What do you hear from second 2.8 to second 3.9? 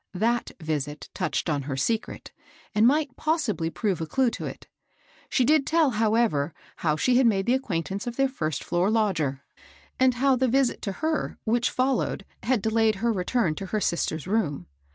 might possibly